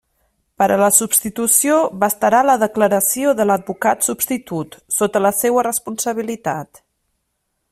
Per 0.61 0.67
a 0.75 0.77
la 0.83 0.87
substitució 0.99 1.75
bastarà 2.03 2.39
la 2.47 2.55
declaració 2.63 3.33
de 3.41 3.47
l'advocat 3.49 4.09
substitut, 4.09 4.79
sota 4.97 5.23
la 5.27 5.33
seua 5.43 5.67
responsabilitat. 5.69 6.83